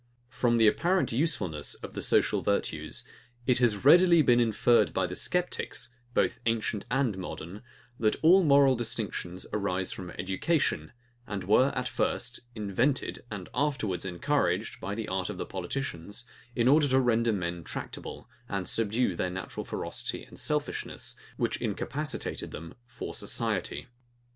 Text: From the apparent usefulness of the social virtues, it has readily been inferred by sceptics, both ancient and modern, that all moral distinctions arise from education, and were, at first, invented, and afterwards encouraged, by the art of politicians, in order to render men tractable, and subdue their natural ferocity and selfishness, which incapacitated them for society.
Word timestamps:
From 0.29 0.57
the 0.57 0.67
apparent 0.67 1.11
usefulness 1.11 1.75
of 1.75 1.93
the 1.93 2.01
social 2.01 2.41
virtues, 2.41 3.05
it 3.45 3.59
has 3.59 3.85
readily 3.85 4.23
been 4.23 4.39
inferred 4.39 4.93
by 4.95 5.05
sceptics, 5.09 5.89
both 6.15 6.39
ancient 6.47 6.85
and 6.89 7.19
modern, 7.19 7.61
that 7.99 8.15
all 8.23 8.41
moral 8.43 8.75
distinctions 8.75 9.45
arise 9.53 9.91
from 9.91 10.09
education, 10.17 10.91
and 11.27 11.43
were, 11.43 11.71
at 11.75 11.87
first, 11.87 12.39
invented, 12.55 13.23
and 13.29 13.47
afterwards 13.53 14.03
encouraged, 14.03 14.81
by 14.81 14.95
the 14.95 15.07
art 15.07 15.29
of 15.29 15.37
politicians, 15.47 16.25
in 16.55 16.67
order 16.67 16.87
to 16.87 16.99
render 16.99 17.31
men 17.31 17.63
tractable, 17.63 18.27
and 18.49 18.67
subdue 18.67 19.13
their 19.15 19.29
natural 19.29 19.63
ferocity 19.63 20.23
and 20.23 20.39
selfishness, 20.39 21.15
which 21.37 21.61
incapacitated 21.61 22.49
them 22.49 22.73
for 22.87 23.13
society. 23.13 23.85